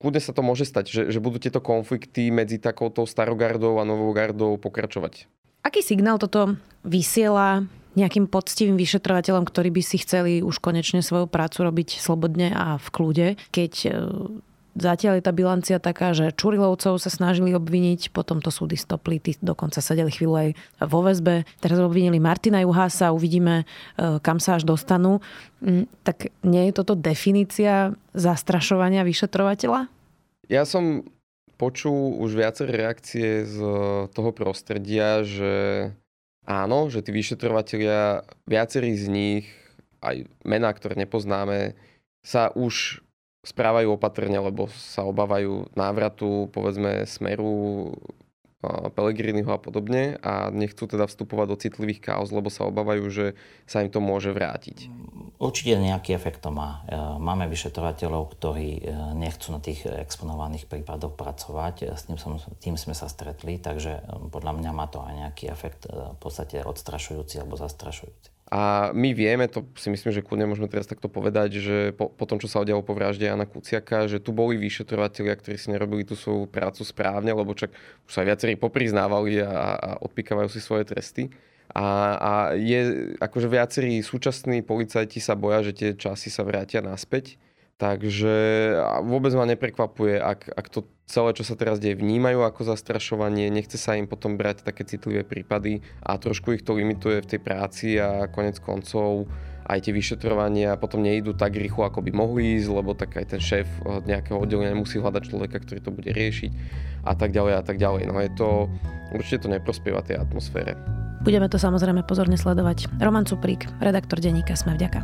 kľudne 0.00 0.20
sa 0.20 0.36
to 0.36 0.44
môže 0.44 0.68
stať, 0.68 0.84
že, 0.92 1.02
že 1.08 1.24
budú 1.24 1.40
tieto 1.40 1.64
konflikty 1.64 2.28
medzi 2.28 2.60
takouto 2.60 3.08
starogardou 3.08 3.80
a 3.80 3.88
novou 3.88 4.12
gardou 4.12 4.60
pokračovať. 4.60 5.24
Aký 5.64 5.80
signál 5.80 6.20
toto 6.20 6.60
vysiela 6.84 7.64
nejakým 7.94 8.26
poctivým 8.26 8.74
vyšetrovateľom, 8.78 9.46
ktorí 9.46 9.70
by 9.74 9.82
si 9.82 10.02
chceli 10.02 10.42
už 10.42 10.58
konečne 10.58 11.00
svoju 11.02 11.30
prácu 11.30 11.66
robiť 11.66 11.98
slobodne 11.98 12.50
a 12.54 12.78
v 12.78 12.88
kľude, 12.90 13.26
keď 13.54 13.72
e, 13.86 13.90
Zatiaľ 14.74 15.22
je 15.22 15.26
tá 15.30 15.30
bilancia 15.30 15.78
taká, 15.78 16.10
že 16.18 16.34
Čurilovcov 16.34 16.98
sa 16.98 17.06
snažili 17.06 17.54
obviniť, 17.54 18.10
potom 18.10 18.42
to 18.42 18.50
súdy 18.50 18.74
stopli, 18.74 19.22
tí 19.22 19.38
dokonca 19.38 19.78
sedeli 19.78 20.10
chvíľu 20.10 20.34
aj 20.34 20.48
vo 20.90 21.06
väzbe. 21.06 21.46
Teraz 21.62 21.78
obvinili 21.78 22.18
Martina 22.18 22.58
Juhása, 22.58 23.14
uvidíme, 23.14 23.62
e, 23.62 24.18
kam 24.18 24.42
sa 24.42 24.58
až 24.58 24.66
dostanú. 24.66 25.22
Mm, 25.62 25.86
tak 26.02 26.34
nie 26.42 26.66
je 26.66 26.72
toto 26.74 26.98
definícia 26.98 27.94
zastrašovania 28.18 29.06
vyšetrovateľa? 29.06 29.86
Ja 30.50 30.66
som 30.66 31.06
počul 31.54 32.18
už 32.18 32.34
viaceré 32.34 32.74
reakcie 32.74 33.46
z 33.46 33.56
toho 34.10 34.30
prostredia, 34.34 35.22
že 35.22 35.54
áno, 36.44 36.88
že 36.92 37.00
tí 37.00 37.10
vyšetrovatelia, 37.12 38.24
viacerí 38.44 38.96
z 38.96 39.06
nich, 39.08 39.44
aj 40.04 40.28
mená, 40.44 40.72
ktoré 40.72 40.96
nepoznáme, 41.00 41.76
sa 42.24 42.52
už 42.52 43.00
správajú 43.44 44.00
opatrne, 44.00 44.40
lebo 44.40 44.72
sa 44.72 45.04
obávajú 45.04 45.68
návratu, 45.76 46.48
povedzme, 46.52 47.04
smeru 47.04 47.92
Pelegriniho 48.92 49.48
a 49.48 49.60
podobne 49.60 50.20
a 50.20 50.52
nechcú 50.52 50.84
teda 50.90 51.06
vstupovať 51.06 51.46
do 51.48 51.56
citlivých 51.56 52.00
kauz, 52.02 52.28
lebo 52.34 52.50
sa 52.50 52.66
obávajú, 52.66 53.06
že 53.08 53.26
sa 53.64 53.80
im 53.80 53.90
to 53.90 54.02
môže 54.02 54.34
vrátiť. 54.34 54.90
Určite 55.38 55.76
nejaký 55.78 56.14
efekt 56.14 56.42
to 56.42 56.50
má. 56.54 56.82
E, 56.86 56.98
máme 57.20 57.46
vyšetrovateľov, 57.50 58.34
ktorí 58.38 58.68
e, 58.78 58.82
nechcú 59.18 59.54
na 59.54 59.60
tých 59.60 59.86
exponovaných 59.86 60.66
prípadoch 60.66 61.14
pracovať. 61.14 61.94
S 61.94 62.06
tým, 62.06 62.18
som, 62.18 62.38
tým 62.58 62.78
sme 62.80 62.94
sa 62.96 63.10
stretli, 63.10 63.62
takže 63.62 63.92
e, 63.98 64.02
podľa 64.30 64.52
mňa 64.58 64.70
má 64.74 64.86
to 64.90 65.02
aj 65.02 65.14
nejaký 65.14 65.50
efekt 65.50 65.86
v 65.90 66.18
podstate 66.18 66.62
odstrašujúci 66.62 67.38
alebo 67.38 67.58
zastrašujúci. 67.58 68.33
A 68.54 68.94
my 68.94 69.10
vieme, 69.10 69.50
to 69.50 69.66
si 69.74 69.90
myslím, 69.90 70.14
že 70.14 70.22
kľudne 70.22 70.46
môžeme 70.46 70.70
teraz 70.70 70.86
takto 70.86 71.10
povedať, 71.10 71.58
že 71.58 71.90
po, 71.90 72.06
po 72.06 72.22
tom, 72.22 72.38
čo 72.38 72.46
sa 72.46 72.62
udialo 72.62 72.86
po 72.86 72.94
vražde 72.94 73.26
Jana 73.26 73.50
Kuciaka, 73.50 74.06
že 74.06 74.22
tu 74.22 74.30
boli 74.30 74.54
vyšetrovateľia, 74.62 75.34
ktorí 75.34 75.58
si 75.58 75.74
nerobili 75.74 76.06
tú 76.06 76.14
svoju 76.14 76.46
prácu 76.46 76.86
správne, 76.86 77.34
lebo 77.34 77.50
čak 77.58 77.74
už 78.06 78.12
sa 78.14 78.22
viacerí 78.22 78.54
popriznávali 78.54 79.42
a, 79.42 79.74
a 79.74 79.88
odpikávajú 80.06 80.54
si 80.54 80.62
svoje 80.62 80.86
tresty. 80.86 81.34
A, 81.74 81.82
a 82.14 82.32
je, 82.54 83.10
akože 83.18 83.50
viacerí 83.50 83.98
súčasní 84.06 84.62
policajti 84.62 85.18
sa 85.18 85.34
boja, 85.34 85.66
že 85.66 85.74
tie 85.74 85.90
časy 85.98 86.30
sa 86.30 86.46
vrátia 86.46 86.78
naspäť 86.78 87.34
Takže 87.74 88.34
vôbec 89.02 89.34
ma 89.34 89.50
neprekvapuje, 89.50 90.22
ak, 90.22 90.46
ak 90.46 90.66
to 90.70 90.86
celé, 91.10 91.34
čo 91.34 91.42
sa 91.42 91.58
teraz 91.58 91.82
deje, 91.82 91.98
vnímajú 91.98 92.46
ako 92.46 92.70
zastrašovanie, 92.70 93.50
nechce 93.50 93.74
sa 93.74 93.98
im 93.98 94.06
potom 94.06 94.38
brať 94.38 94.62
také 94.62 94.86
citlivé 94.86 95.26
prípady 95.26 95.82
a 96.06 96.14
trošku 96.14 96.54
ich 96.54 96.62
to 96.62 96.78
limituje 96.78 97.18
v 97.20 97.30
tej 97.34 97.40
práci 97.42 97.98
a 97.98 98.30
konec 98.30 98.62
koncov 98.62 99.26
aj 99.64 99.88
tie 99.88 99.96
vyšetrovania 99.96 100.76
potom 100.76 101.00
nejdú 101.00 101.32
tak 101.32 101.56
rýchlo, 101.56 101.88
ako 101.88 102.04
by 102.04 102.12
mohli 102.12 102.60
ísť, 102.60 102.68
lebo 102.68 102.92
tak 102.92 103.16
aj 103.16 103.36
ten 103.36 103.40
šéf 103.40 103.66
nejakého 104.04 104.36
oddelenia 104.36 104.76
musí 104.76 105.00
hľadať 105.00 105.22
človeka, 105.32 105.56
ktorý 105.64 105.80
to 105.80 105.90
bude 105.90 106.10
riešiť 106.12 106.52
a 107.08 107.12
tak 107.16 107.32
ďalej 107.32 107.52
a 107.58 107.62
tak 107.64 107.80
ďalej. 107.80 108.02
No 108.06 108.20
je 108.20 108.30
to, 108.36 108.68
určite 109.16 109.48
to 109.48 109.48
neprospieva 109.48 110.04
tej 110.04 110.20
atmosfére. 110.20 110.76
Budeme 111.24 111.48
to 111.48 111.56
samozrejme 111.56 112.04
pozorne 112.04 112.36
sledovať. 112.36 112.92
Roman 113.00 113.24
Cuprík, 113.24 113.64
redaktor 113.80 114.20
denníka 114.20 114.52
Sme 114.52 114.76
vďaka. 114.76 115.00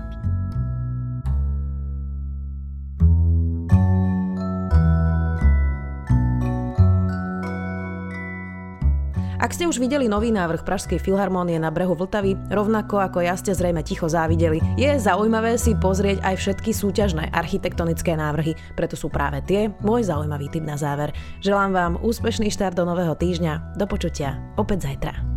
Ak 9.51 9.59
ste 9.59 9.67
už 9.67 9.83
videli 9.83 10.07
nový 10.07 10.31
návrh 10.31 10.63
Pražskej 10.63 11.03
filharmónie 11.03 11.59
na 11.59 11.75
brehu 11.75 11.99
Vltavy, 11.99 12.39
rovnako 12.55 13.03
ako 13.03 13.19
ja 13.19 13.35
ste 13.35 13.51
zrejme 13.51 13.83
ticho 13.83 14.07
závideli, 14.07 14.63
je 14.79 14.87
zaujímavé 14.95 15.59
si 15.59 15.75
pozrieť 15.75 16.23
aj 16.23 16.39
všetky 16.39 16.71
súťažné 16.71 17.35
architektonické 17.35 18.15
návrhy, 18.15 18.55
preto 18.79 18.95
sú 18.95 19.11
práve 19.11 19.43
tie 19.43 19.75
môj 19.83 20.07
zaujímavý 20.07 20.55
tip 20.55 20.63
na 20.63 20.79
záver. 20.79 21.11
Želám 21.43 21.71
vám 21.75 21.93
úspešný 21.99 22.47
štart 22.47 22.79
do 22.79 22.87
nového 22.87 23.19
týždňa. 23.19 23.75
Do 23.75 23.91
počutia 23.91 24.39
opäť 24.55 24.87
zajtra. 24.87 25.30